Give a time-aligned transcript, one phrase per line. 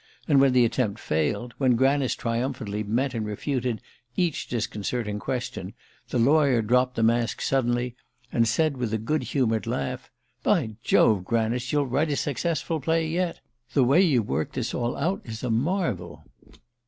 [0.27, 3.83] And when the attempt failed, when Granice triumphantly met and refuted
[4.17, 5.75] each disconcerting question,
[6.09, 7.95] the lawyer dropped the mask suddenly,
[8.31, 10.09] and said with a good humoured laugh:
[10.41, 13.41] "By Jove, Granice you'll write a successful play yet.
[13.73, 16.23] The way you've worked this all out is a marvel."